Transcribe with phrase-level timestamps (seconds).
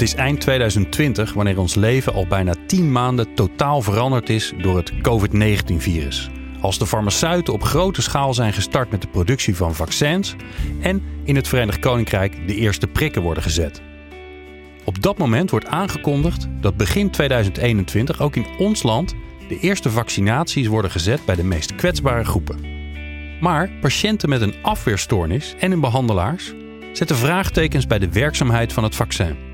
[0.00, 4.76] Het is eind 2020 wanneer ons leven al bijna 10 maanden totaal veranderd is door
[4.76, 6.30] het COVID-19-virus.
[6.60, 10.36] Als de farmaceuten op grote schaal zijn gestart met de productie van vaccins
[10.80, 13.82] en in het Verenigd Koninkrijk de eerste prikken worden gezet.
[14.84, 19.14] Op dat moment wordt aangekondigd dat begin 2021 ook in ons land
[19.48, 22.60] de eerste vaccinaties worden gezet bij de meest kwetsbare groepen.
[23.40, 26.54] Maar patiënten met een afweerstoornis en hun behandelaars
[26.92, 29.49] zetten vraagtekens bij de werkzaamheid van het vaccin.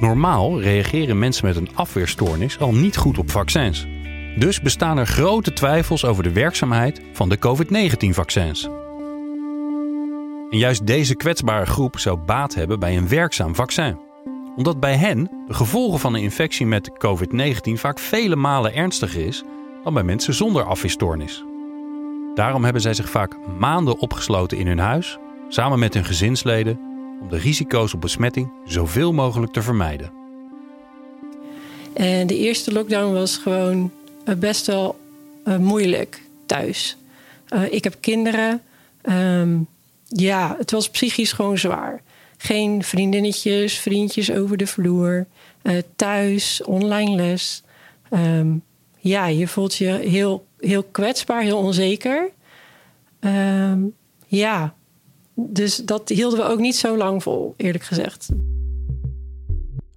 [0.00, 3.86] Normaal reageren mensen met een afweerstoornis al niet goed op vaccins.
[4.36, 8.68] Dus bestaan er grote twijfels over de werkzaamheid van de COVID-19-vaccins.
[10.50, 13.98] En juist deze kwetsbare groep zou baat hebben bij een werkzaam vaccin.
[14.56, 19.42] Omdat bij hen de gevolgen van een infectie met COVID-19 vaak vele malen ernstiger is
[19.84, 21.44] dan bij mensen zonder afweerstoornis.
[22.34, 26.89] Daarom hebben zij zich vaak maanden opgesloten in hun huis, samen met hun gezinsleden,
[27.20, 30.10] om de risico's op besmetting zoveel mogelijk te vermijden.
[31.92, 33.92] En de eerste lockdown was gewoon
[34.24, 34.98] eh, best wel
[35.44, 36.96] uh, moeilijk thuis.
[37.70, 38.62] Ik heb kinderen.
[39.02, 39.66] Um,
[40.08, 42.02] ja, het was psychisch gewoon zwaar.
[42.36, 45.26] Geen vriendinnetjes, vriendjes over de vloer.
[45.96, 47.62] thuis, online les.
[48.10, 48.62] Um,
[48.98, 52.30] ja, je voelt je heel, heel kwetsbaar, heel onzeker.
[53.20, 53.94] Um,
[54.26, 54.74] ja,
[55.48, 58.28] dus dat hielden we ook niet zo lang vol, eerlijk gezegd.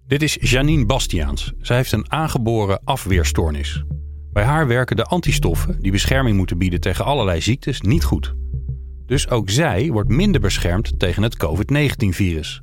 [0.07, 1.53] Dit is Janine Bastiaans.
[1.61, 3.83] Zij heeft een aangeboren afweerstoornis.
[4.31, 8.35] Bij haar werken de antistoffen, die bescherming moeten bieden tegen allerlei ziektes, niet goed.
[9.05, 12.61] Dus ook zij wordt minder beschermd tegen het COVID-19-virus.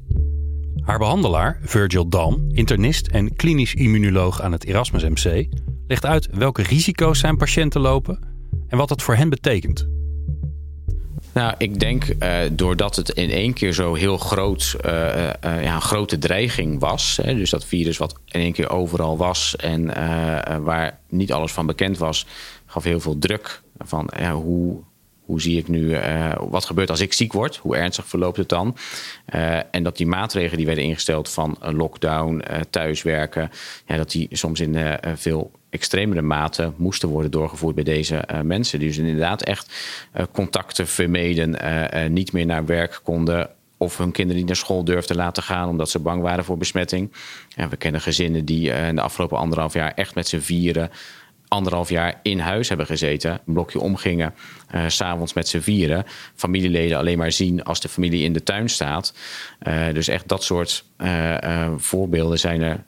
[0.81, 5.47] Haar behandelaar, Virgil Dam, internist en klinisch immunoloog aan het Erasmus MC,
[5.87, 8.19] legt uit welke risico's zijn patiënten lopen
[8.69, 9.89] en wat dat voor hen betekent.
[11.33, 15.75] Nou, ik denk uh, doordat het in één keer zo heel groot, uh, uh, ja,
[15.75, 17.19] een grote dreiging was.
[17.23, 19.87] Hè, dus dat virus wat in één keer overal was en
[20.65, 22.27] waar niet alles van bekend was,
[22.67, 24.83] gaf heel veel druk van hoe,
[25.31, 25.97] hoe zie ik nu,
[26.39, 27.57] wat gebeurt als ik ziek word?
[27.57, 28.77] Hoe ernstig verloopt het dan?
[29.71, 33.51] en dat die maatregelen die werden ingesteld van lockdown, thuiswerken,
[33.87, 38.79] ja, dat die soms in veel extremere mate moesten worden doorgevoerd bij deze mensen.
[38.79, 39.73] Die dus inderdaad echt
[40.33, 43.51] contacten vermeden, uh, niet meer naar werk konden.
[43.77, 47.13] Of hun kinderen niet naar school durfden laten gaan omdat ze bang waren voor besmetting.
[47.57, 50.91] En we kennen gezinnen die in de afgelopen anderhalf jaar echt met z'n vieren
[51.51, 54.35] anderhalf jaar in huis hebben gezeten, een blokje omgingen,
[54.75, 58.69] uh, s'avonds met z'n vieren, familieleden alleen maar zien als de familie in de tuin
[58.69, 59.15] staat.
[59.63, 62.85] Uh, dus echt dat soort uh, voorbeelden zijn er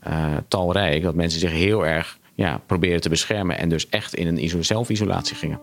[0.49, 4.65] talrijk, dat mensen zich heel erg ja, proberen te beschermen en dus echt in een
[4.65, 5.61] zelfisolatie gingen.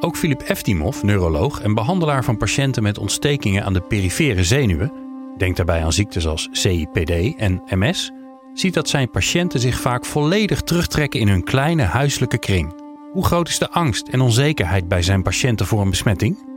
[0.00, 4.92] Ook Filip Eftimov, neuroloog en behandelaar van patiënten met ontstekingen aan de perifere zenuwen,
[5.36, 8.12] denkt daarbij aan ziektes als CIPD en MS,
[8.54, 12.74] ziet dat zijn patiënten zich vaak volledig terugtrekken in hun kleine huiselijke kring.
[13.12, 16.50] Hoe groot is de angst en onzekerheid bij zijn patiënten voor een besmetting?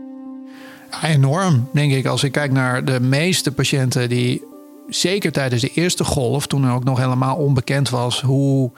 [1.04, 2.06] enorm, denk ik.
[2.06, 4.44] Als ik kijk naar de meeste patiënten die
[4.88, 8.72] zeker tijdens de eerste golf, toen er ook nog helemaal onbekend was hoe,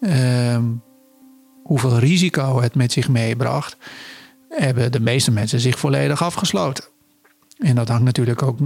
[0.00, 0.58] uh,
[1.62, 3.76] hoeveel risico het met zich meebracht,
[4.48, 6.84] hebben de meeste mensen zich volledig afgesloten.
[7.62, 8.58] En dat hangt natuurlijk ook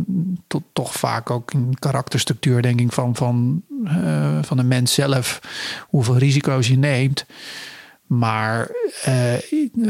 [0.72, 5.40] toch vaak ook in karakterstructuur, denk ik, van, van, uh, van de mens zelf.
[5.88, 7.26] Hoeveel risico's je neemt.
[8.06, 8.70] Maar
[9.08, 9.34] uh,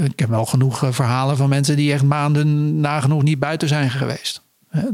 [0.04, 3.90] ik heb wel genoeg eh, verhalen van mensen die echt maanden nagenoeg niet buiten zijn
[3.90, 4.42] geweest.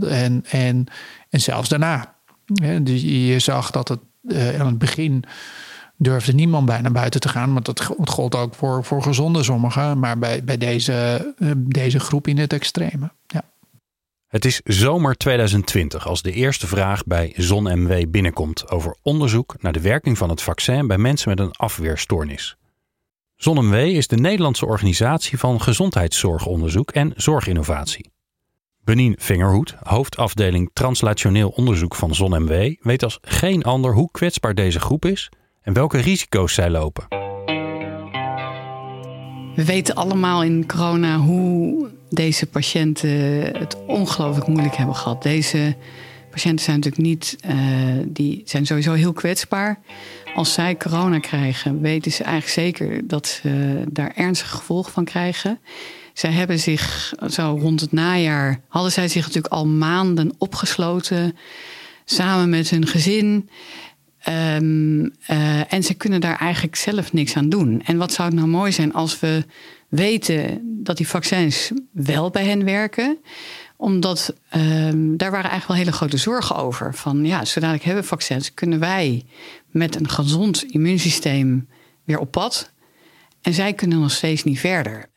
[0.08, 0.86] En, en
[1.30, 2.14] en zelfs daarna.
[2.82, 4.00] Dus je zag dat het
[4.58, 5.24] aan het begin
[5.96, 7.52] durfde niemand bijna buiten te gaan.
[7.52, 9.98] Maar dat gold ook voor, voor gezonde sommigen.
[9.98, 13.10] Maar bij, bij deze, deze groep in het extreme.
[13.26, 13.42] Ja.
[14.32, 19.80] Het is zomer 2020 als de eerste vraag bij ZonMW binnenkomt over onderzoek naar de
[19.80, 22.56] werking van het vaccin bij mensen met een afweerstoornis.
[23.36, 28.10] ZonMW is de Nederlandse organisatie van gezondheidszorgonderzoek en zorginnovatie.
[28.84, 35.04] Benien Vingerhoed, hoofdafdeling translationeel onderzoek van ZonMW, weet als geen ander hoe kwetsbaar deze groep
[35.04, 35.30] is
[35.62, 37.06] en welke risico's zij lopen.
[39.54, 43.10] We weten allemaal in corona hoe deze patiënten
[43.58, 45.22] het ongelooflijk moeilijk hebben gehad.
[45.22, 45.76] Deze
[46.30, 47.54] patiënten zijn natuurlijk niet, uh,
[48.06, 49.78] die zijn sowieso heel kwetsbaar.
[50.34, 55.58] Als zij corona krijgen, weten ze eigenlijk zeker dat ze daar ernstige gevolgen van krijgen.
[56.12, 61.36] Zij hebben zich zo rond het najaar, hadden zij zich natuurlijk al maanden opgesloten,
[62.04, 63.48] samen met hun gezin.
[64.28, 67.82] Um, uh, en ze kunnen daar eigenlijk zelf niks aan doen.
[67.84, 69.44] En wat zou het nou mooi zijn als we
[69.88, 73.18] weten dat die vaccins wel bij hen werken.
[73.76, 76.94] Omdat ehm, daar waren eigenlijk wel hele grote zorgen over.
[76.94, 79.24] Van ja, zodra ik hebben vaccins, kunnen wij
[79.66, 81.68] met een gezond immuunsysteem
[82.04, 82.72] weer op pad.
[83.40, 85.10] En zij kunnen nog steeds niet verder.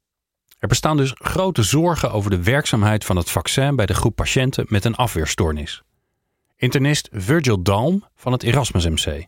[0.59, 4.65] Er bestaan dus grote zorgen over de werkzaamheid van het vaccin bij de groep patiënten
[4.67, 5.83] met een afweerstoornis.
[6.65, 9.25] Internist Virgil Dalm van het Erasmus MC.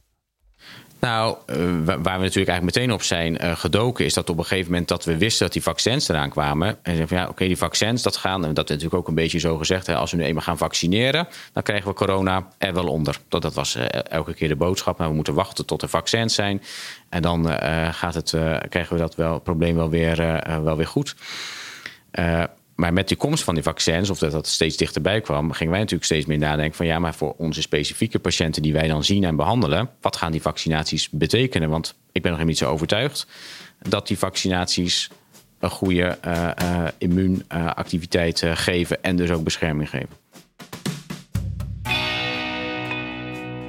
[0.99, 1.55] Nou, uh,
[1.85, 4.87] waar we natuurlijk eigenlijk meteen op zijn uh, gedoken, is dat op een gegeven moment
[4.87, 6.77] dat we wisten dat die vaccins eraan kwamen.
[6.81, 8.45] En van ja, oké, die vaccins, dat gaan.
[8.45, 9.87] En dat is natuurlijk ook een beetje zo gezegd.
[9.87, 13.19] Hè, als we nu eenmaal gaan vaccineren, dan krijgen we corona er wel onder.
[13.27, 14.97] Dat, dat was uh, elke keer de boodschap.
[14.97, 16.61] Nou, we moeten wachten tot er vaccins zijn.
[17.09, 17.45] En dan
[17.93, 18.29] gaat het,
[18.69, 20.15] krijgen we dat wel, probleem wel weer,
[20.63, 21.15] wel weer goed.
[22.77, 25.79] Maar met de komst van die vaccins, of dat dat steeds dichterbij kwam, gingen wij
[25.79, 29.23] natuurlijk steeds meer nadenken van ja, maar voor onze specifieke patiënten die wij dan zien
[29.23, 31.69] en behandelen, wat gaan die vaccinaties betekenen?
[31.69, 33.27] Want ik ben nog niet zo overtuigd
[33.89, 35.09] dat die vaccinaties
[35.59, 40.15] een goede uh, uh, immuunactiviteit geven en dus ook bescherming geven.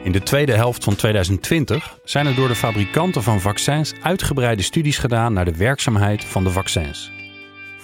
[0.03, 4.99] In de tweede helft van 2020 zijn er door de fabrikanten van vaccins uitgebreide studies
[4.99, 7.18] gedaan naar de werkzaamheid van de vaccins.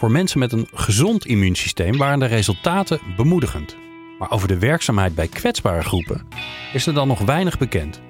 [0.04, 3.76] Voor mensen met een gezond immuunsysteem waren de resultaten bemoedigend.
[4.18, 6.26] Maar over de werkzaamheid bij kwetsbare groepen
[6.72, 8.00] is er dan nog weinig bekend.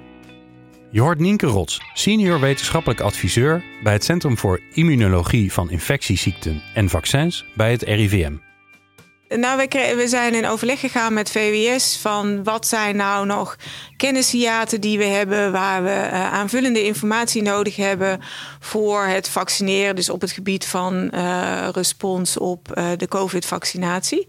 [0.91, 6.89] Je hoort Nienke Rots, senior wetenschappelijk adviseur bij het Centrum voor Immunologie van Infectieziekten en
[6.89, 8.33] Vaccins bij het RIVM.
[9.29, 13.57] Nou, we, we, zijn in overleg gegaan met VWS van wat zijn nou nog
[13.97, 18.21] kennishiaten die we hebben, waar we uh, aanvullende informatie nodig hebben
[18.59, 24.27] voor het vaccineren, dus op het gebied van uh, respons op uh, de COVID-vaccinatie.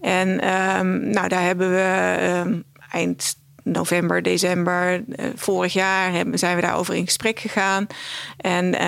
[0.00, 0.28] En
[0.78, 3.36] um, nou, daar hebben we um, eind
[3.72, 7.86] november, december uh, vorig jaar zijn we daarover in gesprek gegaan.
[8.36, 8.80] En uh,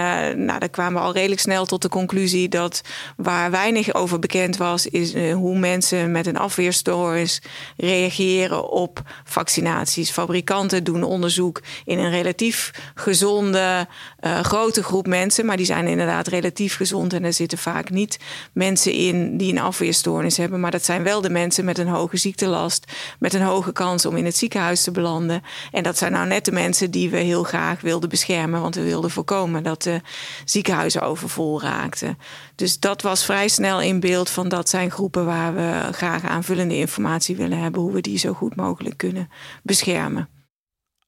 [0.45, 2.81] nou, daar kwamen we al redelijk snel tot de conclusie dat
[3.17, 7.43] waar weinig over bekend was, is uh, hoe mensen met een afweerstoornis
[7.77, 10.11] reageren op vaccinaties.
[10.11, 13.87] Fabrikanten doen onderzoek in een relatief gezonde,
[14.23, 18.19] grote groep mensen, maar die zijn inderdaad relatief gezond en er zitten vaak niet
[18.53, 22.17] mensen in die een afweerstoornis hebben, maar dat zijn wel de mensen met een hoge
[22.17, 25.43] ziektelast, met een hoge kans om in het ziekenhuis te belanden.
[25.71, 28.83] En dat zijn nou net de mensen die we heel graag wilden beschermen, want we
[28.83, 30.01] wilden voorkomen dat de
[30.45, 32.19] ziekenhuizen overvol raakten.
[32.55, 36.77] Dus dat was vrij snel in beeld van dat zijn groepen waar we graag aanvullende
[36.77, 39.31] informatie willen hebben, hoe we die zo goed mogelijk kunnen
[39.63, 40.29] beschermen.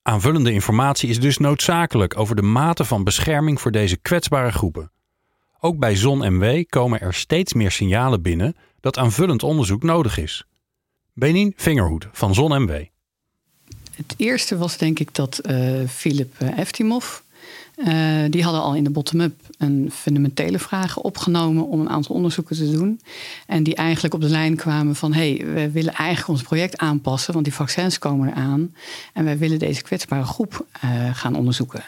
[0.02, 4.90] Aanvullende informatie is dus noodzakelijk over de mate van bescherming voor deze kwetsbare groepen.
[5.60, 10.44] Ook bij ZonMW komen er steeds meer signalen binnen dat aanvullend onderzoek nodig is.
[11.12, 12.84] Benin Vingerhoed van ZonMW.
[13.94, 17.20] Het eerste was denk ik dat uh, Philip Eftimov,
[17.86, 22.56] uh, die hadden al in de bottom-up een fundamentele vragen opgenomen om een aantal onderzoeken
[22.56, 23.00] te doen.
[23.46, 26.78] En die eigenlijk op de lijn kwamen van: hé, hey, we willen eigenlijk ons project
[26.78, 28.74] aanpassen, want die vaccins komen eraan.
[29.12, 31.84] En wij willen deze kwetsbare groep uh, gaan onderzoeken.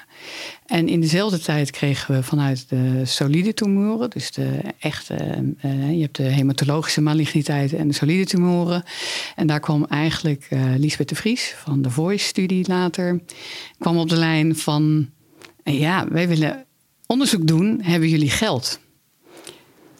[0.66, 5.14] En in dezelfde tijd kregen we vanuit de solide tumoren, dus de echte,
[5.64, 8.82] uh, je hebt de hematologische maligniteiten en de solide tumoren.
[9.36, 13.20] En daar kwam eigenlijk uh, Lisbeth de Vries van de Voice-studie later,
[13.78, 15.08] kwam op de lijn van
[15.64, 16.66] ja, wij willen
[17.06, 18.80] onderzoek doen, hebben jullie geld?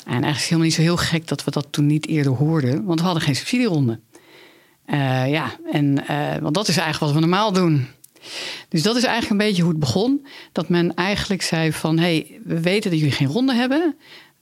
[0.04, 2.32] En eigenlijk is het helemaal niet zo heel gek dat we dat toen niet eerder
[2.32, 4.00] hoorden, want we hadden geen subsidieronde.
[4.86, 7.86] Uh, ja, en, uh, want dat is eigenlijk wat we normaal doen.
[8.68, 10.26] Dus dat is eigenlijk een beetje hoe het begon.
[10.52, 13.96] Dat men eigenlijk zei van, hé, hey, we weten dat jullie geen ronde hebben,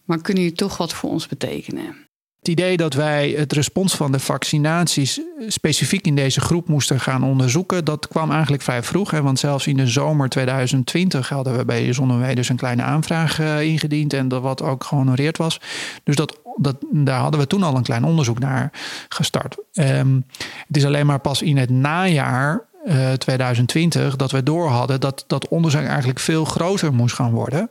[0.05, 2.07] maar kunnen jullie toch wat voor ons betekenen?
[2.43, 7.25] Het idee dat wij het respons van de vaccinaties specifiek in deze groep moesten gaan
[7.25, 9.11] onderzoeken, dat kwam eigenlijk vrij vroeg.
[9.11, 13.41] Hè, want zelfs in de zomer 2020 hadden we bij Zonnewee dus een kleine aanvraag
[13.41, 15.61] uh, ingediend en dat wat ook gehonoreerd was.
[16.05, 18.71] Dus dat, dat, daar hadden we toen al een klein onderzoek naar
[19.09, 19.57] gestart.
[19.73, 20.27] Um,
[20.67, 25.25] het is alleen maar pas in het najaar uh, 2020 dat we door hadden dat
[25.27, 27.71] dat onderzoek eigenlijk veel groter moest gaan worden.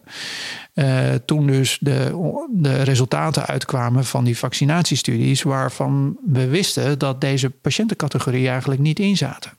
[0.73, 7.49] Uh, toen dus de, de resultaten uitkwamen van die vaccinatiestudies, waarvan we wisten dat deze
[7.49, 9.51] patiëntencategorie eigenlijk niet in zaten.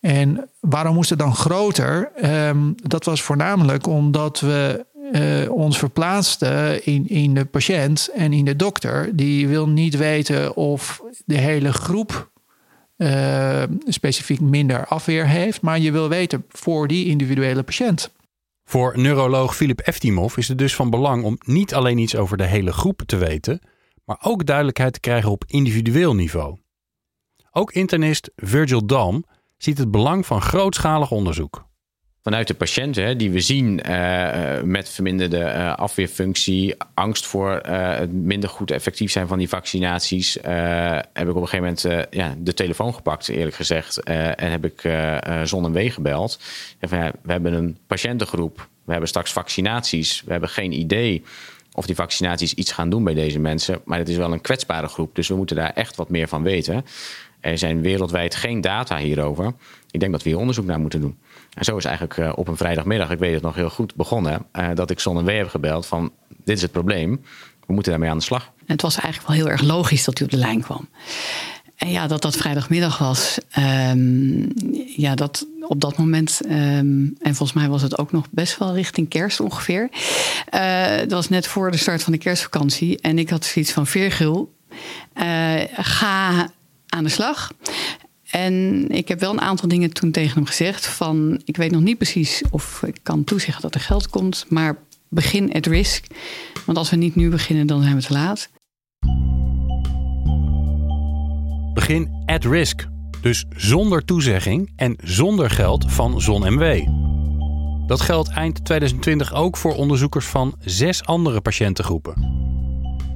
[0.00, 2.12] En waarom moest het dan groter?
[2.24, 8.44] Um, dat was voornamelijk omdat we uh, ons verplaatsten in, in de patiënt en in
[8.44, 9.16] de dokter.
[9.16, 12.29] Die wil niet weten of de hele groep
[13.00, 18.12] uh, specifiek minder afweer heeft, maar je wil weten voor die individuele patiënt.
[18.64, 22.46] Voor neuroloog Filip Eftimov is het dus van belang om niet alleen iets over de
[22.46, 23.60] hele groep te weten,
[24.04, 26.58] maar ook duidelijkheid te krijgen op individueel niveau.
[27.50, 29.24] Ook internist Virgil Dalm
[29.56, 31.68] ziet het belang van grootschalig onderzoek.
[32.22, 38.48] Vanuit de patiënten die we zien uh, met verminderde uh, afweerfunctie, angst voor het minder
[38.48, 40.38] goed effectief zijn van die vaccinaties,
[41.12, 44.80] heb ik op een gegeven moment ja, de telefoon gepakt, eerlijk gezegd, en heb ik
[45.44, 46.40] Zon en gebeld.
[46.78, 46.88] En
[47.22, 51.22] we hebben een patiëntengroep, we hebben straks vaccinaties, we hebben geen idee
[51.72, 54.88] of die vaccinaties iets gaan doen bij deze mensen, maar het is wel een kwetsbare
[54.88, 56.84] groep, dus we moeten daar echt wat meer van weten.
[57.40, 59.52] Er zijn wereldwijd geen data hierover.
[59.90, 61.18] Ik denk dat we hier onderzoek naar moeten doen.
[61.54, 64.46] En zo is eigenlijk uh, op een vrijdagmiddag, ik weet het nog heel goed, begonnen.
[64.52, 66.12] Uh, dat ik Zon en W heb gebeld van
[66.44, 67.24] dit is het probleem.
[67.66, 68.52] We moeten daarmee aan de slag.
[68.66, 70.88] Het was eigenlijk wel heel erg logisch dat u op de lijn kwam.
[71.76, 73.38] En ja, dat dat vrijdagmiddag was.
[73.58, 74.52] Um,
[74.96, 76.40] ja, dat op dat moment.
[76.44, 76.50] Um,
[77.20, 79.88] en volgens mij was het ook nog best wel richting kerst ongeveer.
[80.54, 83.00] Uh, dat was net voor de start van de kerstvakantie.
[83.00, 84.54] En ik had zoiets van Virgil.
[85.76, 86.50] ga
[86.88, 87.52] aan de slag.
[88.30, 90.86] En ik heb wel een aantal dingen toen tegen hem gezegd.
[90.86, 94.46] Van ik weet nog niet precies of ik kan toezeggen dat er geld komt.
[94.48, 96.06] Maar begin at risk.
[96.66, 98.50] Want als we niet nu beginnen, dan zijn we te laat.
[101.74, 102.88] Begin at risk.
[103.22, 106.86] Dus zonder toezegging en zonder geld van ZonMW.
[107.86, 112.14] Dat geldt eind 2020 ook voor onderzoekers van zes andere patiëntengroepen.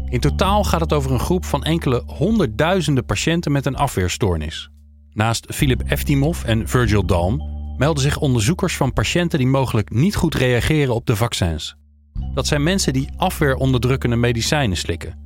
[0.08, 4.70] In totaal gaat het over een groep van enkele honderdduizenden patiënten met een afweerstoornis.
[5.14, 7.42] Naast Philip Eftimov en Virgil Dalm
[7.76, 11.76] melden zich onderzoekers van patiënten die mogelijk niet goed reageren op de vaccins.
[12.34, 15.18] Dat zijn mensen die afweeronderdrukkende medicijnen slikken.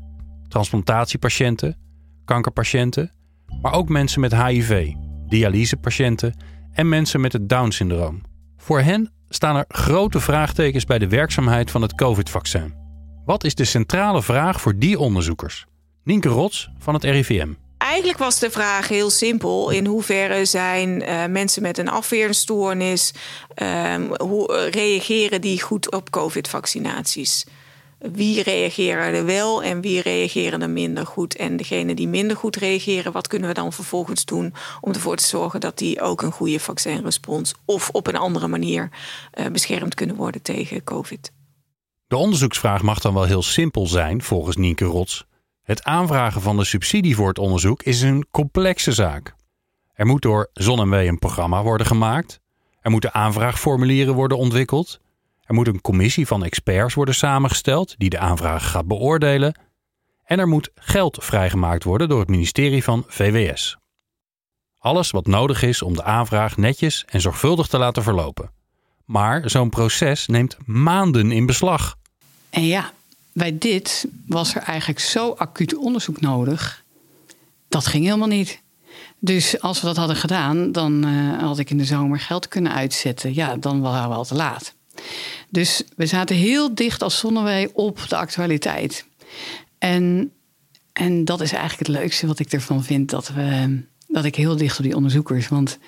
[0.49, 1.76] Transplantatiepatiënten,
[2.25, 3.12] kankerpatiënten,
[3.62, 4.92] maar ook mensen met HIV,
[5.28, 6.35] dialysepatiënten
[6.73, 8.21] en mensen met het Down-syndroom.
[8.57, 12.75] Voor hen staan er grote vraagtekens bij de werkzaamheid van het COVID-vaccin.
[13.25, 15.66] Wat is de centrale vraag voor die onderzoekers?
[16.04, 17.52] Nienke Rots van het RIVM.
[17.88, 19.71] Eigenlijk was de vraag heel simpel.
[19.71, 23.12] In hoeverre zijn uh, mensen met een afweerstoornis,
[23.95, 27.47] um, hoe reageren die goed op COVID-vaccinaties?
[27.99, 31.37] Wie reageren er wel en wie reageren er minder goed?
[31.37, 35.25] En degene die minder goed reageren, wat kunnen we dan vervolgens doen om ervoor te
[35.25, 38.90] zorgen dat die ook een goede vaccinrespons of op een andere manier
[39.35, 41.33] uh, beschermd kunnen worden tegen COVID?
[42.07, 45.28] De onderzoeksvraag mag dan wel heel simpel zijn, volgens Nienke Rots.
[45.69, 49.35] Het aanvragen van de subsidie voor het onderzoek is een complexe zaak.
[49.95, 52.41] Er moet door ZonMW een programma worden gemaakt.
[52.81, 55.01] Er moeten aanvraagformulieren worden ontwikkeld.
[55.45, 59.61] Er moet een commissie van experts worden samengesteld die de aanvraag gaat beoordelen.
[60.25, 63.77] En er moet geld vrijgemaakt worden door het ministerie van VWS.
[64.79, 68.51] Alles wat nodig is om de aanvraag netjes en zorgvuldig te laten verlopen.
[69.05, 71.97] Maar zo'n proces neemt maanden in beslag.
[72.51, 72.93] En ja,
[73.38, 76.85] bij dit was er eigenlijk zo acuut onderzoek nodig.
[77.68, 78.61] Dat ging helemaal niet.
[79.18, 82.73] Dus als we dat hadden gedaan, dan uh, had ik in de zomer geld kunnen
[82.73, 83.35] uitzetten.
[83.35, 84.75] Ja, dan waren we al te laat.
[85.50, 89.07] Dus we zaten heel dicht als Zonnewee op de actualiteit.
[89.78, 90.33] En,
[90.92, 94.57] en dat is eigenlijk het leukste wat ik ervan vind, dat, we, dat ik heel
[94.57, 95.49] dicht op die onderzoekers.
[95.49, 95.78] Want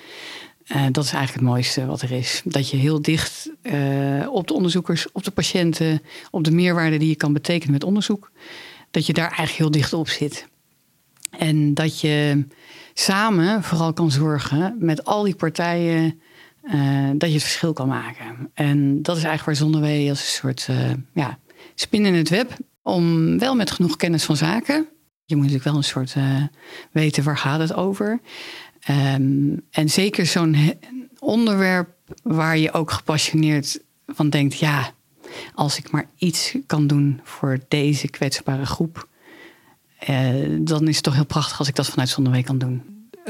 [0.67, 2.41] uh, dat is eigenlijk het mooiste wat er is.
[2.45, 6.01] Dat je heel dicht uh, op de onderzoekers, op de patiënten,
[6.31, 8.31] op de meerwaarde die je kan betekenen met onderzoek,
[8.91, 10.47] dat je daar eigenlijk heel dicht op zit.
[11.29, 12.45] En dat je
[12.93, 16.21] samen vooral kan zorgen met al die partijen
[16.63, 18.51] uh, dat je het verschil kan maken.
[18.53, 20.67] En dat is eigenlijk waar Zonnewee als een soort
[21.13, 21.39] ja,
[21.75, 22.53] spin in het web,
[22.83, 24.87] om wel met genoeg kennis van zaken.
[25.25, 26.15] Je moet natuurlijk wel een soort
[26.91, 28.21] weten waar gaat het over.
[28.89, 30.73] Um, en zeker zo'n
[31.19, 31.89] onderwerp
[32.23, 34.91] waar je ook gepassioneerd van denkt: ja,
[35.53, 39.07] als ik maar iets kan doen voor deze kwetsbare groep,
[40.09, 42.81] uh, dan is het toch heel prachtig als ik dat vanuit Zonderweek kan doen.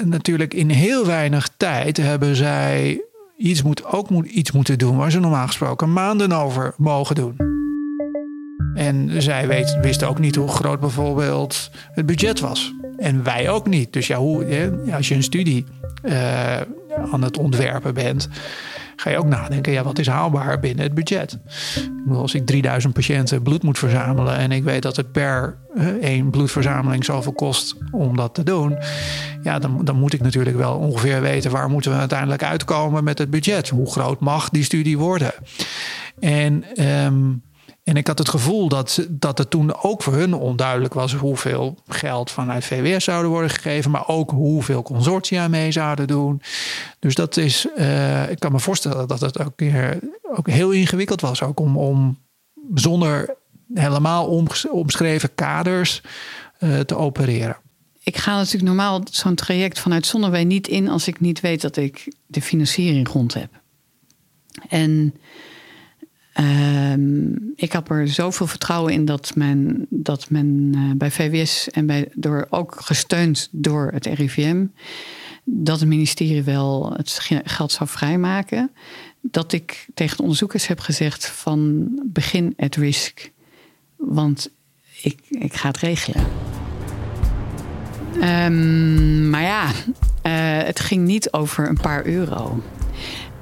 [0.04, 3.02] Natuurlijk, in heel weinig tijd hebben zij
[3.38, 7.36] iets moet, ook moet, iets moeten doen waar ze normaal gesproken maanden over mogen doen.
[8.76, 12.74] En zij weet, wist ook niet hoe groot bijvoorbeeld het budget was.
[13.02, 13.94] En wij ook niet.
[13.94, 15.66] Dus ja, hoe, als je een studie
[16.04, 16.62] uh,
[17.12, 18.30] aan het ontwerpen bent,
[18.96, 21.38] ga je ook nadenken: ja, wat is haalbaar binnen het budget?
[22.10, 26.30] Als ik 3000 patiënten bloed moet verzamelen en ik weet dat het per uh, één
[26.30, 28.78] bloedverzameling zoveel kost om dat te doen,
[29.44, 33.18] ja, dan, dan moet ik natuurlijk wel ongeveer weten waar moeten we uiteindelijk uitkomen met
[33.18, 33.70] het budget.
[33.70, 35.32] Hoe groot mag die studie worden?
[36.20, 36.64] En.
[37.06, 37.42] Um,
[37.92, 41.78] en ik had het gevoel dat, dat het toen ook voor hun onduidelijk was hoeveel
[41.88, 46.42] geld vanuit VWS zouden worden gegeven, maar ook hoeveel consortia mee zouden doen.
[47.00, 50.00] Dus dat is, uh, ik kan me voorstellen dat het ook, weer,
[50.36, 52.18] ook heel ingewikkeld was, ook om, om
[52.74, 53.36] zonder
[53.74, 56.02] helemaal omschreven kaders
[56.60, 57.58] uh, te opereren.
[58.04, 61.78] Ik ga natuurlijk normaal zo'n traject vanuit Zonnewee niet in als ik niet weet dat
[61.78, 63.50] ik de financiering rond heb.
[64.70, 65.14] En
[66.34, 71.86] ehm, ik heb er zoveel vertrouwen in dat men, dat men uh, bij VWS en
[71.86, 74.66] bij, door, ook gesteund door het RIVM,
[75.44, 78.72] dat het ministerie wel het geld zou vrijmaken.
[79.22, 83.32] Dat ik tegen de onderzoekers heb gezegd van begin at risk.
[83.96, 84.50] Want
[85.02, 86.26] ik, ik ga het regelen.
[88.16, 92.64] Um, maar ja, uh, het ging niet over een paar euro.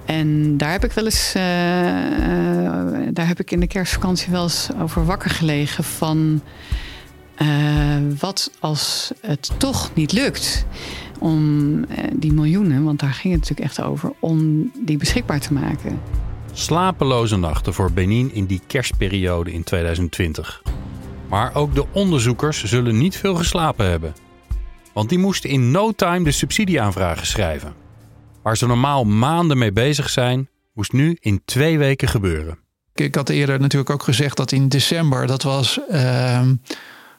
[0.10, 1.44] En daar heb ik wel eens, uh,
[3.14, 6.42] daar heb ik in de kerstvakantie wel eens over wakker gelegen van
[7.42, 7.48] uh,
[8.20, 10.66] wat als het toch niet lukt
[11.20, 16.00] om die miljoenen, want daar ging het natuurlijk echt over, om die beschikbaar te maken.
[16.52, 20.62] Slapeloze nachten voor Benin in die kerstperiode in 2020.
[21.30, 24.14] Maar ook de onderzoekers zullen niet veel geslapen hebben.
[24.94, 27.89] Want die moesten in no time de subsidieaanvragen schrijven.
[28.50, 32.58] Waar ze normaal maanden mee bezig zijn, moest nu in twee weken gebeuren.
[32.94, 36.62] Ik had eerder natuurlijk ook gezegd dat in december, dat was uh, een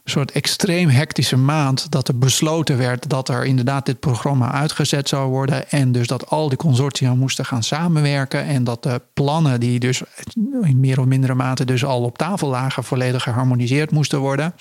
[0.05, 5.31] soort extreem hectische maand, dat er besloten werd dat er inderdaad dit programma uitgezet zou
[5.31, 5.71] worden.
[5.71, 8.45] En dus dat al die consortia moesten gaan samenwerken.
[8.45, 10.03] En dat de plannen die dus
[10.63, 14.55] in meer of mindere mate dus al op tafel lagen, volledig geharmoniseerd moesten worden.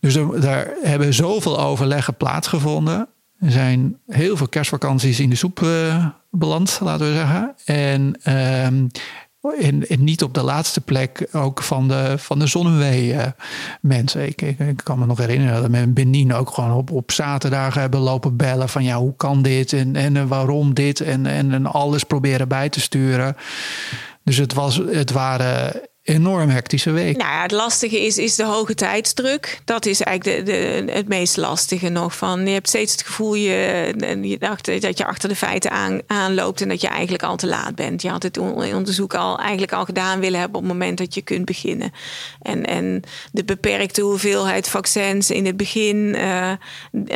[0.00, 3.08] Dus daar hebben zoveel overleggen plaatsgevonden.
[3.44, 7.54] Er zijn heel veel kerstvakanties in de soep uh, beland, laten we zeggen.
[7.64, 8.90] En, en,
[9.88, 13.22] en, niet op de laatste plek ook van de, van de Zonnewee uh,
[13.80, 14.26] mensen.
[14.26, 18.36] Ik, kan me nog herinneren dat men Benin ook gewoon op, op zaterdagen hebben lopen
[18.36, 22.48] bellen van ja, hoe kan dit en, en waarom dit en, en, en alles proberen
[22.48, 23.36] bij te sturen.
[24.22, 27.16] Dus het, was, het waren enorm hectische week.
[27.16, 29.60] Nou ja, het lastige is, is de hoge tijdsdruk.
[29.64, 32.16] Dat is eigenlijk de, de, het meest lastige nog.
[32.16, 36.00] Van, je hebt steeds het gevoel je, je dacht, dat je achter de feiten aan,
[36.06, 38.02] aanloopt en dat je eigenlijk al te laat bent.
[38.02, 41.22] Je had het onderzoek al eigenlijk al gedaan willen hebben op het moment dat je
[41.22, 41.92] kunt beginnen.
[42.42, 43.02] En, en
[43.32, 46.52] de beperkte hoeveelheid vaccins in het begin, uh,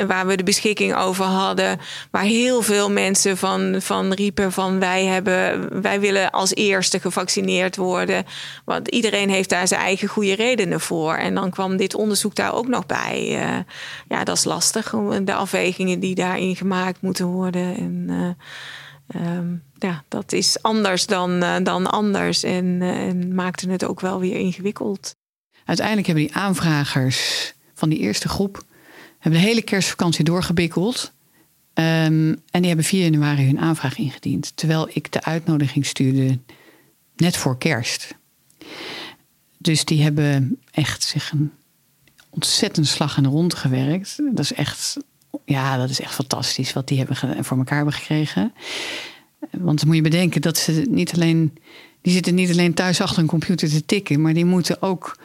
[0.06, 5.04] waar we de beschikking over hadden, waar heel veel mensen van, van riepen van wij
[5.04, 8.24] hebben, wij willen als eerste gevaccineerd worden.
[8.86, 11.14] Iedereen heeft daar zijn eigen goede redenen voor.
[11.14, 13.28] En dan kwam dit onderzoek daar ook nog bij.
[13.28, 13.58] Uh,
[14.08, 14.94] ja, dat is lastig.
[15.24, 17.76] De afwegingen die daarin gemaakt moeten worden.
[17.76, 18.06] En
[19.14, 22.42] uh, um, ja, dat is anders dan, uh, dan anders.
[22.42, 25.16] En, en maakte het ook wel weer ingewikkeld.
[25.64, 28.62] Uiteindelijk hebben die aanvragers van die eerste groep...
[29.18, 31.12] hebben de hele kerstvakantie doorgebikkeld...
[31.78, 34.56] Um, en die hebben 4 januari hun aanvraag ingediend.
[34.56, 36.38] Terwijl ik de uitnodiging stuurde
[37.16, 38.14] net voor kerst.
[39.58, 41.52] Dus die hebben echt zich een
[42.30, 44.16] ontzettend slag in de rond gewerkt.
[44.16, 44.96] Dat is echt,
[45.44, 48.52] ja, dat is echt fantastisch wat die hebben voor elkaar hebben gekregen.
[49.50, 51.58] Want dan moet je bedenken dat ze niet alleen,
[52.02, 55.18] die zitten niet alleen thuis achter een computer te tikken, maar die moeten ook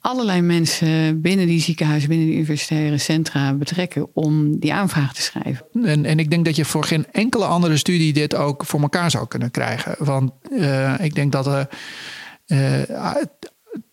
[0.00, 5.66] allerlei mensen binnen die ziekenhuizen, binnen die universitaire centra betrekken om die aanvraag te schrijven.
[5.82, 9.10] En, en ik denk dat je voor geen enkele andere studie dit ook voor elkaar
[9.10, 9.96] zou kunnen krijgen.
[9.98, 11.46] Want uh, ik denk dat.
[11.46, 11.60] Uh,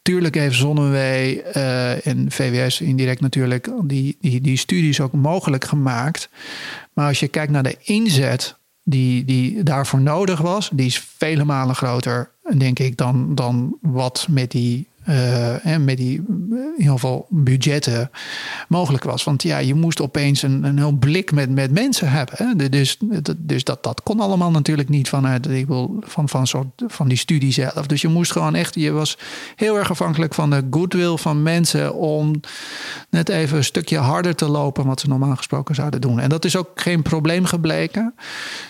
[0.01, 6.29] tuurlijk heeft Zonnewee uh, en VWS indirect natuurlijk die, die, die studies ook mogelijk gemaakt.
[6.93, 11.43] Maar als je kijkt naar de inzet die, die daarvoor nodig was, die is vele
[11.43, 16.93] malen groter, denk ik, dan, dan wat met die uh, en met die in ieder
[16.93, 18.09] geval budgetten
[18.67, 19.23] mogelijk was.
[19.23, 22.35] Want ja, je moest opeens een, een heel blik met, met mensen hebben.
[22.37, 22.69] Hè?
[22.69, 22.97] Dus,
[23.37, 27.17] dus dat, dat kon allemaal natuurlijk niet vanuit ik wil, van, van, soort, van die
[27.17, 27.87] studie zelf.
[27.87, 29.17] Dus je moest gewoon echt, je was
[29.55, 32.39] heel erg afhankelijk van de goodwill van mensen om
[33.09, 36.19] net even een stukje harder te lopen wat ze normaal gesproken zouden doen.
[36.19, 38.13] En dat is ook geen probleem gebleken.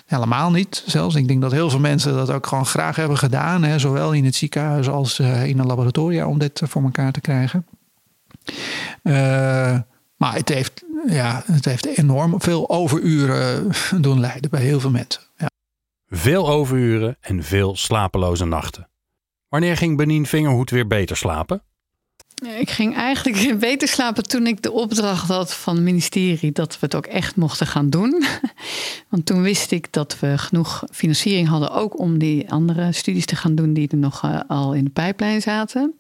[0.05, 1.15] Helemaal niet zelfs.
[1.15, 3.63] Ik denk dat heel veel mensen dat ook gewoon graag hebben gedaan.
[3.63, 3.79] Hè?
[3.79, 7.65] Zowel in het ziekenhuis als uh, in een laboratorium om dit voor elkaar te krijgen.
[9.03, 9.79] Uh,
[10.15, 15.21] maar het heeft, ja, het heeft enorm veel overuren doen leiden bij heel veel mensen.
[15.37, 15.49] Ja.
[16.07, 18.89] Veel overuren en veel slapeloze nachten.
[19.47, 21.63] Wanneer ging Benien Vingerhoed weer beter slapen?
[22.57, 26.85] Ik ging eigenlijk beter slapen toen ik de opdracht had van het ministerie dat we
[26.85, 28.23] het ook echt mochten gaan doen.
[29.09, 33.35] Want toen wist ik dat we genoeg financiering hadden, ook om die andere studies te
[33.35, 35.93] gaan doen die er nog uh, al in de pijplijn zaten.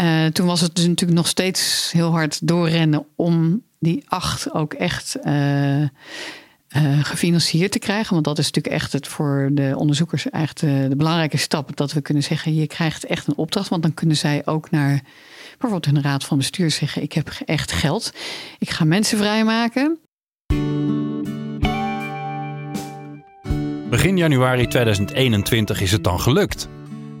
[0.00, 4.74] Uh, toen was het dus natuurlijk nog steeds heel hard doorrennen om die acht ook
[4.74, 5.88] echt uh,
[6.76, 8.12] uh, gefinancierd te krijgen.
[8.12, 11.76] Want dat is natuurlijk echt het voor de onderzoekers echt uh, de belangrijke stap.
[11.76, 13.68] Dat we kunnen zeggen, je krijgt echt een opdracht.
[13.68, 15.00] Want dan kunnen zij ook naar
[15.50, 18.12] bijvoorbeeld hun raad van bestuur zeggen: Ik heb echt geld.
[18.58, 19.98] Ik ga mensen vrijmaken.
[23.90, 26.68] Begin januari 2021 is het dan gelukt.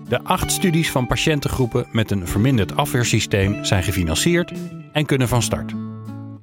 [0.08, 4.52] De acht studies van patiëntengroepen met een verminderd afweersysteem zijn gefinancierd
[4.92, 5.89] en kunnen van start.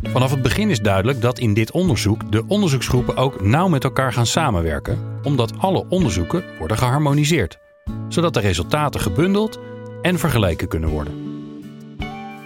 [0.03, 4.13] Vanaf het begin is duidelijk dat in dit onderzoek de onderzoeksgroepen ook nauw met elkaar
[4.13, 7.57] gaan samenwerken, omdat alle onderzoeken worden geharmoniseerd,
[8.07, 9.59] zodat de resultaten gebundeld
[10.01, 11.13] en vergeleken kunnen worden.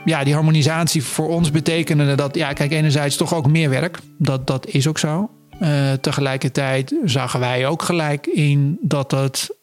[0.05, 3.99] Ja, die harmonisatie voor ons betekende dat, ja, kijk, enerzijds toch ook meer werk.
[4.17, 5.29] Dat, dat is ook zo.
[5.61, 9.57] Uh, tegelijkertijd zagen wij ook gelijk in dat het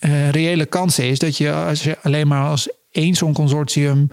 [0.00, 4.08] uh, reële kans is dat je als je alleen maar als één zo'n consortium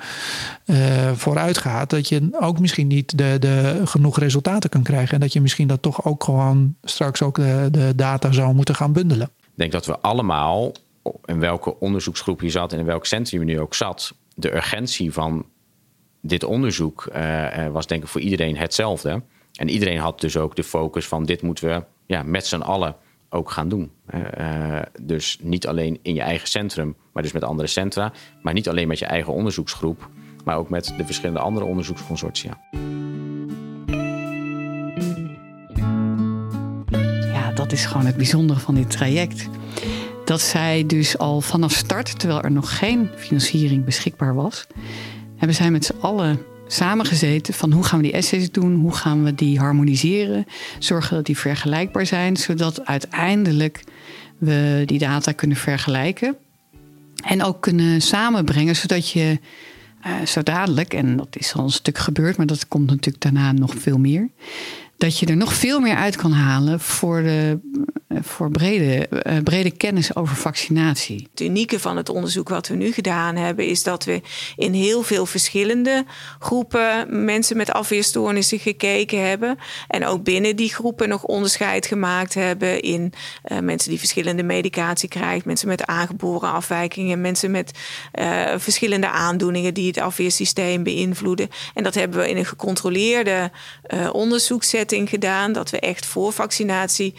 [0.65, 5.13] uh, vooruit gaat, dat je ook misschien niet de, de, genoeg resultaten kan krijgen.
[5.13, 8.75] En dat je misschien dat toch ook gewoon straks ook de, de data zou moeten
[8.75, 9.29] gaan bundelen.
[9.39, 10.71] Ik denk dat we allemaal,
[11.25, 15.13] in welke onderzoeksgroep je zat en in welk centrum je nu ook zat, de urgentie
[15.13, 15.45] van
[16.21, 19.21] dit onderzoek uh, was denk ik voor iedereen hetzelfde.
[19.53, 22.95] En iedereen had dus ook de focus van dit moeten we ja, met z'n allen
[23.29, 23.91] ook gaan doen.
[24.37, 28.11] Uh, dus niet alleen in je eigen centrum, maar dus met andere centra.
[28.41, 30.09] Maar niet alleen met je eigen onderzoeksgroep,
[30.43, 32.57] maar ook met de verschillende andere onderzoeksconsortia.
[37.33, 39.49] Ja, dat is gewoon het bijzondere van dit traject.
[40.25, 44.67] Dat zij dus al vanaf start, terwijl er nog geen financiering beschikbaar was,
[45.35, 46.39] hebben zij met z'n allen
[46.71, 50.45] samengezeten van hoe gaan we die essays doen, hoe gaan we die harmoniseren,
[50.79, 53.83] zorgen dat die vergelijkbaar zijn, zodat uiteindelijk
[54.37, 56.35] we die data kunnen vergelijken
[57.23, 59.39] en ook kunnen samenbrengen, zodat je
[60.07, 63.51] uh, zo dadelijk, en dat is al een stuk gebeurd, maar dat komt natuurlijk daarna
[63.51, 64.29] nog veel meer,
[64.99, 67.59] dat je er nog veel meer uit kan halen voor, de,
[68.21, 71.27] voor brede, eh, brede kennis over vaccinatie.
[71.31, 74.21] Het unieke van het onderzoek wat we nu gedaan hebben, is dat we
[74.55, 76.05] in heel veel verschillende
[76.39, 79.57] groepen mensen met afweerstoornissen gekeken hebben.
[79.87, 83.13] En ook binnen die groepen nog onderscheid gemaakt hebben in
[83.51, 87.71] uh, mensen die verschillende medicatie krijgen, mensen met aangeboren afwijkingen, mensen met
[88.57, 91.49] verschillende aandoeningen die het afweersysteem beïnvloeden.
[91.73, 93.51] En dat hebben we in een gecontroleerde
[94.89, 95.51] onderzoeksetting gedaan.
[95.51, 97.13] Dat we echt voor vaccinatie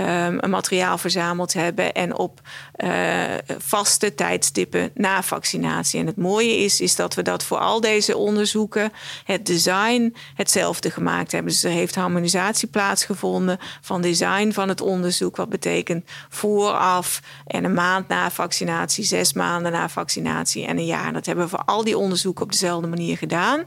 [0.00, 1.92] um, een materiaal verzameld hebben.
[1.92, 2.40] En op
[2.84, 3.24] uh,
[3.58, 6.00] vaste tijdstippen na vaccinatie.
[6.00, 8.92] En het mooie is, is dat we dat voor al deze onderzoeken,
[9.24, 11.52] het design hetzelfde gemaakt hebben.
[11.52, 15.36] Dus er heeft harmonisatie plaatsgevonden van design van het onderzoek.
[15.36, 21.12] Wat betekent vooraf en een maand na vaccinatie, zes maanden na vaccinatie en een jaar.
[21.12, 23.64] Dat hebben we voor al die onderzoeken op dezelfde manier gedaan.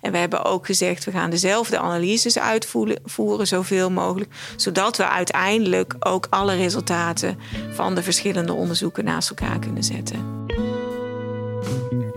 [0.00, 4.30] En we hebben ook gezegd, we gaan dezelfde analyses uitvoeren voeren zoveel mogelijk.
[4.56, 7.38] Zodat we uiteindelijk ook alle resultaten
[7.72, 10.44] van de verschillende onderzoeken naast elkaar kunnen zetten.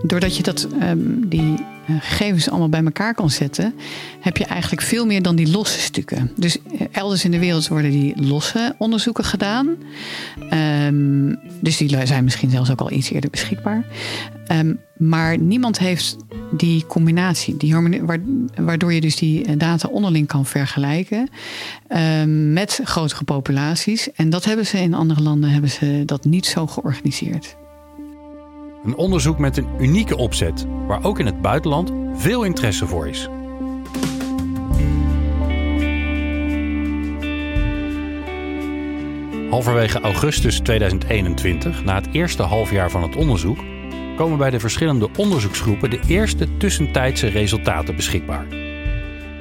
[0.06, 1.54] Doordat je dat, um, die
[1.90, 3.74] uh, gegevens allemaal bij elkaar kan zetten,
[4.20, 6.30] heb je eigenlijk veel meer dan die losse stukken.
[6.36, 9.76] Dus uh, elders in de wereld worden die losse onderzoeken gedaan.
[10.86, 13.84] Um, dus die zijn misschien zelfs ook al iets eerder beschikbaar.
[14.52, 16.16] Um, maar niemand heeft
[16.52, 17.74] die combinatie, die
[18.56, 21.28] waardoor je dus die data onderling kan vergelijken
[22.52, 24.12] met grotere populaties.
[24.12, 27.56] En dat hebben ze in andere landen hebben ze dat niet zo georganiseerd.
[28.86, 33.28] Een onderzoek met een unieke opzet, waar ook in het buitenland veel interesse voor is.
[39.50, 43.58] Halverwege augustus 2021, na het eerste halfjaar van het onderzoek,
[44.16, 48.46] komen bij de verschillende onderzoeksgroepen de eerste tussentijdse resultaten beschikbaar.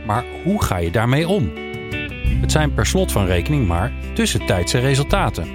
[0.06, 1.52] Maar hoe ga je daarmee om?
[2.42, 5.48] Het zijn per slot van rekening maar tussentijdse resultaten.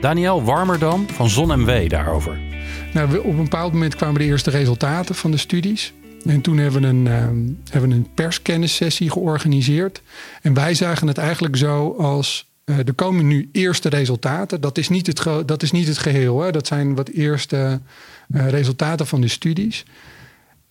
[0.00, 2.47] Daniel Warmerdam van ZonMW daarover.
[2.92, 5.92] Nou, op een bepaald moment kwamen de eerste resultaten van de studies.
[6.24, 10.02] En toen hebben we een, uh, hebben een perskennissessie georganiseerd.
[10.42, 12.46] En wij zagen het eigenlijk zo als.
[12.64, 14.60] Uh, er komen nu eerste resultaten.
[14.60, 16.40] Dat is niet het, dat is niet het geheel.
[16.40, 16.50] Hè.
[16.50, 17.80] Dat zijn wat eerste
[18.28, 19.84] uh, resultaten van de studies.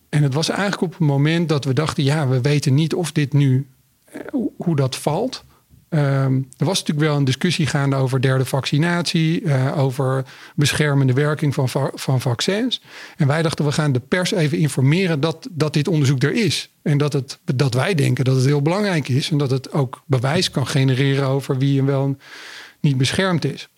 [0.10, 3.12] En het was eigenlijk op het moment dat we dachten: ja, we weten niet of
[3.12, 3.68] dit nu.
[4.58, 5.46] hoe dat valt.
[5.90, 11.54] Um, er was natuurlijk wel een discussie gaande over derde vaccinatie, uh, over beschermende werking
[11.54, 12.82] van, van vaccins.
[13.18, 16.70] En wij dachten, we gaan de pers even informeren dat, dat dit onderzoek er is.
[16.82, 20.04] En dat, het, dat wij denken dat het heel belangrijk is en dat het ook
[20.06, 22.18] bewijs kan genereren over wie en wel
[22.80, 23.70] niet beschermd is.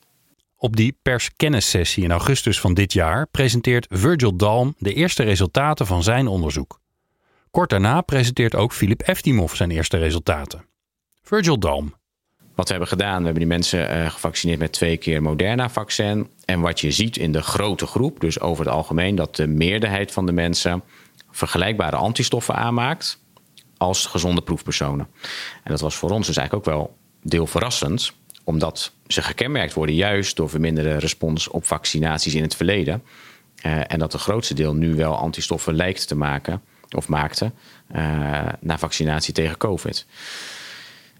[0.57, 6.03] Op die perskennissessie in augustus van dit jaar presenteert Virgil Dalm de eerste resultaten van
[6.03, 6.79] zijn onderzoek.
[7.51, 10.65] Kort daarna presenteert ook Filip Eftimov zijn eerste resultaten.
[11.23, 11.93] Virgil Dalm,
[12.59, 16.29] wat we hebben gedaan, we hebben die mensen uh, gevaccineerd met twee keer Moderna-vaccin.
[16.45, 20.11] En wat je ziet in de grote groep, dus over het algemeen, dat de meerderheid
[20.11, 20.83] van de mensen
[21.31, 23.19] vergelijkbare antistoffen aanmaakt
[23.77, 25.07] als gezonde proefpersonen.
[25.63, 29.95] En dat was voor ons dus eigenlijk ook wel deel verrassend omdat ze gekenmerkt worden
[29.95, 33.03] juist door verminderde respons op vaccinaties in het verleden.
[33.65, 36.61] Uh, en dat het grootste deel nu wel antistoffen lijkt te maken
[36.95, 37.51] of maakte
[37.95, 40.05] uh, na vaccinatie tegen COVID.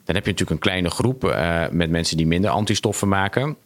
[0.10, 3.58] Dan heb je natuurlijk een kleine groep uh, met mensen die minder antistoffen maken.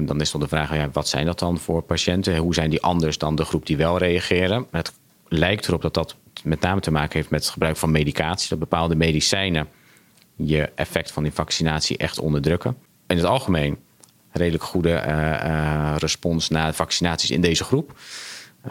[0.00, 2.36] dan is dan de vraag, ja, wat zijn dat dan voor patiënten?
[2.36, 4.66] Hoe zijn die anders dan de groep die wel reageren?
[4.70, 4.92] Het
[5.28, 8.48] lijkt erop dat dat met name te maken heeft met het gebruik van medicatie.
[8.48, 9.68] Dat bepaalde medicijnen
[10.36, 12.76] je effect van die vaccinatie echt onderdrukken.
[13.06, 13.78] In het algemeen
[14.32, 17.98] redelijk goede uh, respons na vaccinaties in deze groep.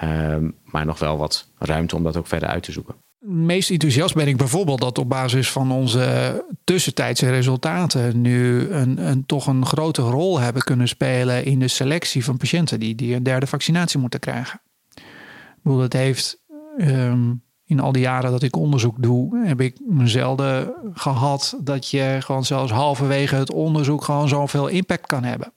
[0.04, 2.96] Uh, maar nog wel wat ruimte om dat ook verder uit te zoeken.
[3.20, 9.26] Meest enthousiast ben ik bijvoorbeeld dat op basis van onze tussentijdse resultaten nu een, een,
[9.26, 13.24] toch een grote rol hebben kunnen spelen in de selectie van patiënten die, die een
[13.24, 14.62] derde vaccinatie moeten krijgen.
[14.96, 16.44] Ik bedoel, het heeft
[16.78, 22.18] um, in al die jaren dat ik onderzoek doe, heb ik zelden gehad dat je
[22.20, 25.52] gewoon zelfs halverwege het onderzoek gewoon zoveel impact kan hebben.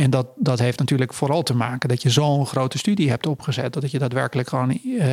[0.00, 3.72] En dat, dat heeft natuurlijk vooral te maken dat je zo'n grote studie hebt opgezet,
[3.72, 5.06] dat je daadwerkelijk gewoon uh,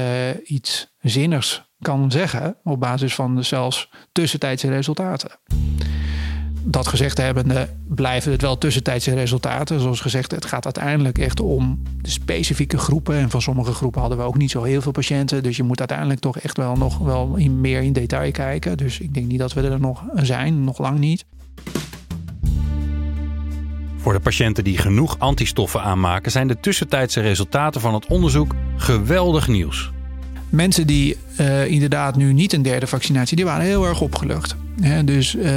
[0.44, 5.32] iets zinnigs kan zeggen op basis van zelfs tussentijdse resultaten
[6.70, 9.80] dat gezegd hebbende blijven het wel tussentijdse resultaten.
[9.80, 13.16] Zoals gezegd, het gaat uiteindelijk echt om de specifieke groepen.
[13.16, 15.44] En van sommige groepen hadden we ook niet zo heel veel patiënten.
[15.44, 18.78] Dus je moet uiteindelijk toch echt wel nog wel in, meer in detail kijken.
[18.78, 21.26] Dus ik denk niet dat we er nog zijn, nog lang niet.
[23.98, 29.48] Voor de patiënten die genoeg antistoffen aanmaken, zijn de tussentijdse resultaten van het onderzoek geweldig
[29.48, 29.92] nieuws.
[30.50, 34.56] Mensen die uh, inderdaad nu niet een derde vaccinatie, die waren heel erg opgelucht.
[35.06, 35.52] dus uh,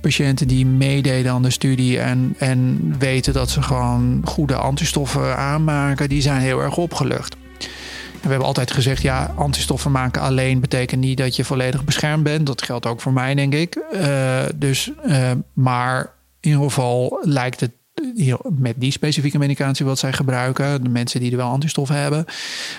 [0.00, 6.08] patiënten die meededen aan de studie en, en weten dat ze gewoon goede antistoffen aanmaken,
[6.08, 7.36] die zijn heel erg opgelucht.
[8.22, 12.46] we hebben altijd gezegd, ja, antistoffen maken alleen betekent niet dat je volledig beschermd bent.
[12.46, 13.78] Dat geldt ook voor mij, denk ik.
[13.92, 14.90] Uh, dus,
[15.52, 16.15] maar
[16.50, 17.72] ieder geval lijkt het
[18.50, 22.24] met die specifieke medicatie wat zij gebruiken, de mensen die er wel antistoffen hebben,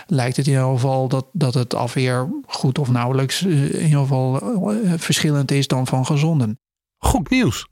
[0.07, 3.99] lijkt het in ieder geval dat, dat het afweer goed of nauwelijks eh, in ieder
[3.99, 4.41] geval
[4.97, 6.59] verschillend is dan van gezonden.
[6.97, 7.67] Goed nieuws.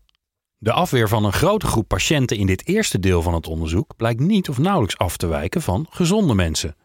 [0.57, 4.19] De afweer van een grote groep patiënten in dit eerste deel van het onderzoek blijkt
[4.19, 6.75] niet of nauwelijks af te wijken van gezonde mensen.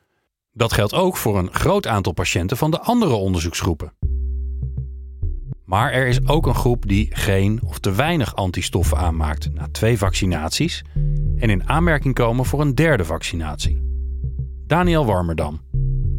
[0.52, 3.92] Dat geldt ook voor een groot aantal patiënten van de andere onderzoeksgroepen.
[5.70, 9.98] Maar er is ook een groep die geen of te weinig antistoffen aanmaakt na twee
[9.98, 10.84] vaccinaties
[11.38, 13.82] en in aanmerking komen voor een derde vaccinatie.
[14.66, 15.60] Daniel Warmerdam.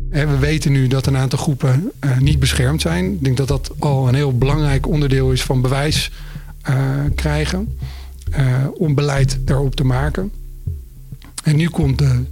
[0.10, 3.14] We weten nu dat een aantal groepen uh, niet beschermd zijn.
[3.14, 6.12] Ik denk dat dat al een heel belangrijk onderdeel is van bewijs
[6.70, 6.76] uh,
[7.16, 7.78] krijgen.
[8.74, 10.32] Om beleid daarop te maken.
[11.44, 12.24] En nu komt de,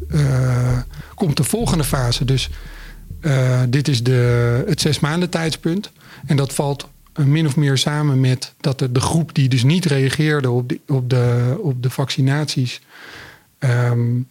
[1.16, 2.26] komt de volgende fase.
[2.26, 2.50] Dus
[3.70, 5.92] dit is de, het zes maanden tijdspunt.
[6.26, 6.88] En dat valt
[7.28, 10.80] min of meer samen met dat de, de groep die dus niet reageerde op de,
[10.88, 12.82] op de, op de vaccinaties
[13.60, 14.28] um,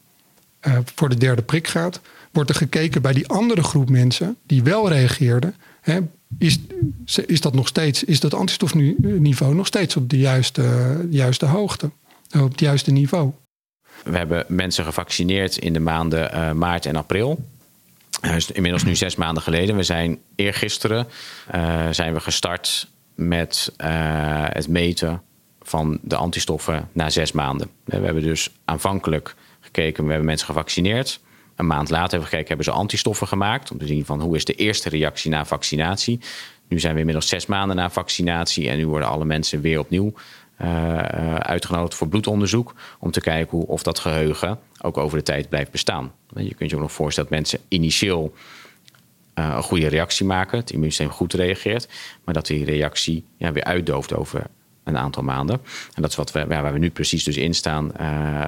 [0.94, 2.00] voor de derde prik gaat
[2.32, 5.54] wordt er gekeken bij die andere groep mensen die wel reageerden.
[5.80, 5.98] Hè,
[6.38, 6.58] is,
[7.26, 10.62] is dat nog steeds, is dat antistofniveau nog steeds op de juiste,
[11.10, 11.90] juiste hoogte,
[12.40, 13.32] op het juiste niveau?
[14.04, 17.44] We hebben mensen gevaccineerd in de maanden uh, maart en april.
[18.22, 19.76] Uh, inmiddels nu zes maanden geleden.
[19.76, 21.06] We zijn eergisteren
[21.54, 23.72] uh, zijn we gestart met
[24.52, 25.22] het meten
[25.62, 27.70] van de antistoffen na zes maanden.
[27.84, 31.20] We hebben dus aanvankelijk gekeken, we hebben mensen gevaccineerd.
[31.56, 33.70] Een maand later hebben we gekeken, hebben ze antistoffen gemaakt.
[33.70, 36.20] Om te zien van hoe is de eerste reactie na vaccinatie.
[36.68, 38.68] Nu zijn we inmiddels zes maanden na vaccinatie.
[38.68, 40.12] En nu worden alle mensen weer opnieuw
[40.62, 40.98] uh,
[41.34, 42.74] uitgenodigd voor bloedonderzoek.
[42.98, 46.12] Om te kijken hoe, of dat geheugen ook over de tijd blijft bestaan.
[46.36, 48.34] Je kunt je ook nog voorstellen dat mensen initieel
[49.34, 50.58] uh, een goede reactie maken.
[50.58, 51.88] Het immuunsysteem goed reageert.
[52.24, 54.46] Maar dat die reactie ja, weer uitdooft over
[54.84, 55.60] een aantal maanden.
[55.94, 57.92] En dat is wat we, waar we nu precies dus in staan.
[58.00, 58.46] Uh, uh,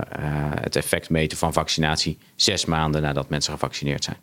[0.61, 4.17] het effect meten van vaccinatie zes maanden nadat mensen gevaccineerd zijn.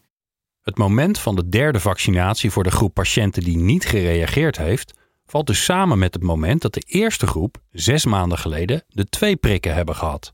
[0.62, 4.94] Het moment van de derde vaccinatie voor de groep patiënten die niet gereageerd heeft,
[5.26, 9.36] valt dus samen met het moment dat de eerste groep zes maanden geleden de twee
[9.36, 10.34] prikken hebben gehad.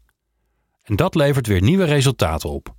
[0.84, 2.76] En dat levert weer nieuwe resultaten op.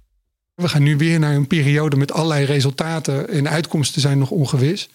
[0.55, 4.91] We gaan nu weer naar een periode met allerlei resultaten en uitkomsten zijn nog ongewis.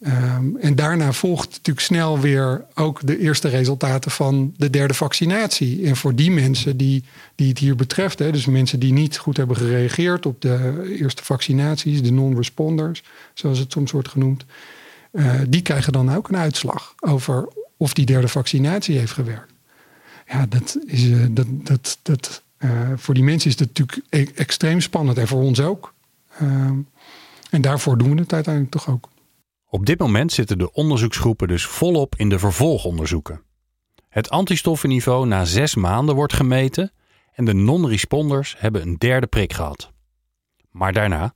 [0.00, 5.86] Um, en daarna volgt natuurlijk snel weer ook de eerste resultaten van de derde vaccinatie.
[5.86, 9.36] En voor die mensen die, die het hier betreft, hè, dus mensen die niet goed
[9.36, 13.02] hebben gereageerd op de eerste vaccinaties, de non-responders,
[13.34, 14.44] zoals het soms wordt genoemd,
[15.12, 19.52] uh, die krijgen dan ook een uitslag over of die derde vaccinatie heeft gewerkt.
[20.28, 24.26] Ja, dat is, uh, dat, dat, dat, uh, voor die mensen is dat natuurlijk e
[24.34, 25.94] extreem spannend en voor ons ook.
[26.42, 26.88] Um,
[27.50, 29.08] en daarvoor doen we het uiteindelijk toch ook.
[29.70, 33.42] Op dit moment zitten de onderzoeksgroepen dus volop in de vervolgonderzoeken.
[34.08, 36.92] Het antistoffenniveau na zes maanden wordt gemeten
[37.32, 39.92] en de non-responders hebben een derde prik gehad.
[40.70, 41.34] Maar daarna?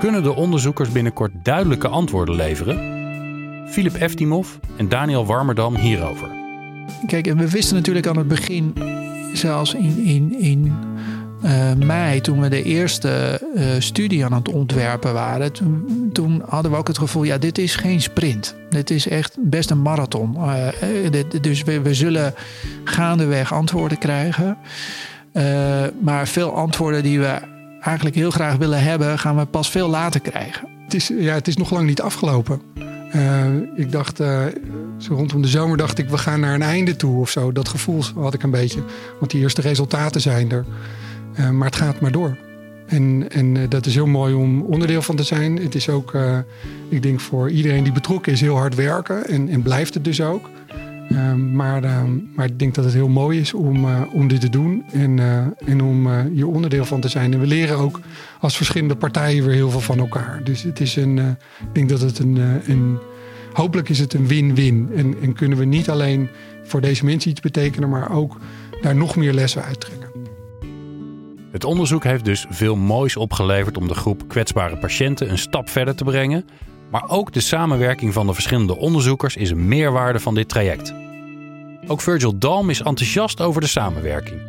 [0.00, 2.94] Kunnen de onderzoekers binnenkort duidelijke antwoorden leveren?
[3.68, 6.45] Filip Eftimov en Daniel Warmerdam hierover.
[7.06, 8.74] Kijk, we wisten natuurlijk aan het begin,
[9.32, 10.72] zelfs in, in, in
[11.44, 15.52] uh, mei, toen we de eerste uh, studie aan het ontwerpen waren,
[16.12, 18.54] toen, hadden we ook het gevoel, ja, dit is geen sprint.
[18.68, 20.36] Dit is echt best een marathon.
[21.10, 22.34] Dit, dus we, we, zullen
[22.84, 24.56] gaandeweg antwoorden krijgen.
[26.00, 27.38] maar veel antwoorden die we
[27.80, 30.68] eigenlijk heel graag willen hebben, gaan we pas veel later krijgen.
[30.84, 32.60] Het is, ja, het is nog lang niet afgelopen.
[33.74, 34.16] Ik dacht,
[34.98, 37.52] zo rondom de zomer dacht ik, we gaan naar een einde toe of zo.
[37.52, 38.82] Dat gevoel had ik een beetje.
[39.18, 40.64] Want die eerste resultaten zijn er.
[41.40, 42.36] Uh, maar het gaat maar door.
[42.86, 45.56] En, en dat is heel mooi om onderdeel van te zijn.
[45.56, 46.16] Het is ook,
[46.88, 49.26] ik denk voor iedereen die betrokken is, heel hard werken.
[49.26, 50.50] En, en blijft het dus ook.
[51.52, 51.82] Maar,
[52.34, 54.84] maar ik denk dat het heel mooi is om, om dit te doen.
[54.92, 55.18] En,
[55.64, 57.32] en om hier onderdeel van te zijn.
[57.32, 58.00] En we leren ook
[58.40, 60.40] als verschillende partijen weer heel veel van elkaar.
[60.44, 62.98] Dus het is een, ik denk dat het een, een
[63.52, 64.90] hopelijk is het een win-win.
[64.94, 66.28] En, en kunnen we niet alleen
[66.64, 68.36] voor deze mensen iets betekenen, maar ook
[68.80, 70.06] daar nog meer lessen uit trekken.
[71.50, 75.94] Het onderzoek heeft dus veel moois opgeleverd om de groep kwetsbare patiënten een stap verder
[75.94, 76.44] te brengen.
[76.90, 80.94] Maar ook de samenwerking van de verschillende onderzoekers is een meerwaarde van dit traject.
[81.86, 84.40] Ook Virgil Dalm is enthousiast over de samenwerking.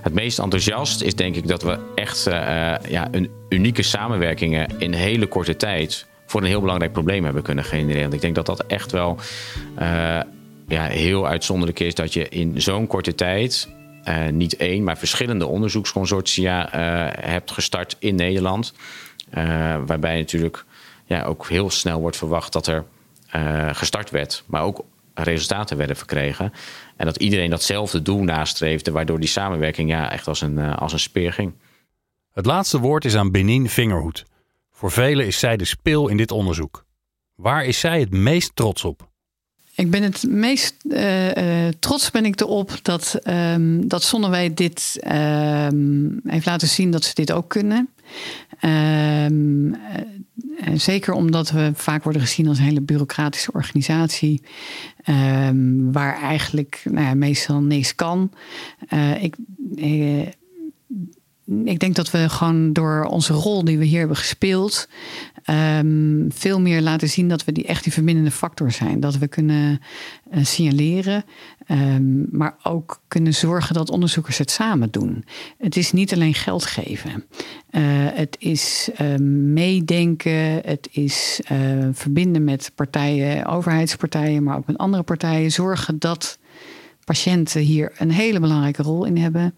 [0.00, 2.34] Het meest enthousiast is denk ik dat we echt uh,
[2.88, 7.64] ja, een unieke samenwerkingen in hele korte tijd voor een heel belangrijk probleem hebben kunnen
[7.64, 8.12] genereren.
[8.12, 9.18] Ik denk dat dat echt wel
[9.78, 10.20] uh,
[10.68, 13.68] ja, heel uitzonderlijk is dat je in zo'n korte tijd
[14.30, 16.68] niet één, maar verschillende onderzoeksconsortia
[17.20, 18.72] hebt gestart in Nederland.
[19.86, 20.64] Waarbij natuurlijk
[21.16, 22.84] ja, ook heel snel wordt verwacht dat er
[23.72, 26.52] gestart werd, maar ook resultaten werden verkregen.
[26.96, 30.98] En dat iedereen datzelfde doel nastreefde, waardoor die samenwerking ja, echt als een, als een
[30.98, 31.52] speer ging.
[32.32, 34.24] Het laatste woord is aan Benin Vingerhoed.
[34.72, 36.84] Voor velen is zij de speel in dit onderzoek.
[37.34, 39.08] Waar is zij het meest trots op?
[39.74, 46.20] Ik ben het meest uh, trots ben ik erop dat, um, dat Zonnewij dit um,
[46.24, 47.88] heeft laten zien dat ze dit ook kunnen.
[48.60, 49.76] Um,
[50.74, 54.42] zeker omdat we vaak worden gezien als een hele bureaucratische organisatie.
[55.92, 58.30] waar eigenlijk nou ja, meestal niks kan.
[58.92, 59.36] Uh, ik,
[61.64, 64.88] ik denk dat we gewoon door onze rol die we hier hebben gespeeld,
[65.50, 69.00] um, veel meer laten zien dat we die echt die verbindende factor zijn.
[69.00, 69.80] Dat we kunnen
[70.32, 71.24] uh, signaleren,
[71.68, 75.24] um, maar ook kunnen zorgen dat onderzoekers het samen doen.
[75.58, 77.10] Het is niet alleen geld geven.
[77.10, 77.82] Uh,
[78.12, 79.16] het is uh,
[79.52, 81.40] meedenken, het is
[81.92, 85.50] verbinden met partijen, overheidspartijen, maar ook met andere partijen.
[85.50, 86.38] Zorgen dat
[87.04, 89.54] patiënten hier een hele belangrijke rol in hebben.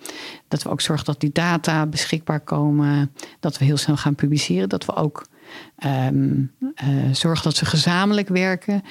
[0.49, 3.13] Dat we ook zorgen dat die data beschikbaar komen.
[3.41, 4.69] Dat we heel snel gaan publiceren.
[4.69, 5.27] Dat we ook
[5.87, 6.53] um,
[7.13, 8.83] zorgen dat ze gezamenlijk werken.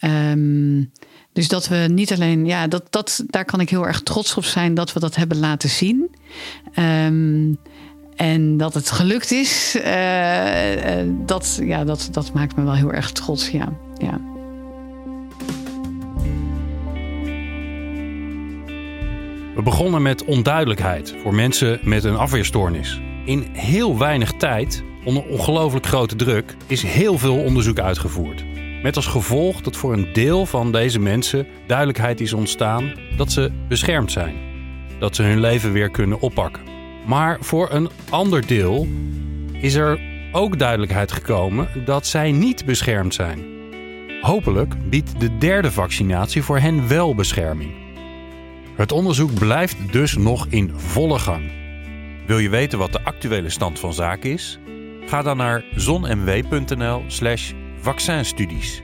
[0.00, 0.90] Um,
[1.32, 4.44] dus dat we niet alleen, ja, dat, dat, daar kan ik heel erg trots op
[4.44, 6.16] zijn dat we dat hebben laten zien.
[6.78, 7.58] Um,
[8.16, 12.92] en dat het gelukt is, uh, uh, dat, ja, dat, dat maakt me wel heel
[12.92, 13.50] erg trots.
[13.50, 13.72] Ja.
[13.94, 14.20] ja.
[19.54, 23.00] We begonnen met onduidelijkheid voor mensen met een afweerstoornis.
[23.24, 28.44] In heel weinig tijd, onder ongelooflijk grote druk, is heel veel onderzoek uitgevoerd.
[28.82, 33.50] Met als gevolg dat voor een deel van deze mensen duidelijkheid is ontstaan dat ze
[33.68, 34.34] beschermd zijn.
[34.98, 36.62] Dat ze hun leven weer kunnen oppakken.
[37.06, 38.86] Maar voor een ander deel
[39.52, 40.00] is er
[40.32, 43.44] ook duidelijkheid gekomen dat zij niet beschermd zijn.
[44.20, 47.72] Hopelijk biedt de derde vaccinatie voor hen wel bescherming.
[48.76, 51.58] Het onderzoek blijft dus nog in volle gang.
[52.26, 54.58] Wil je weten wat de actuele stand van zaken is?
[55.10, 58.82] Ga dan naar zonmw.nl/slash vaccinstudies.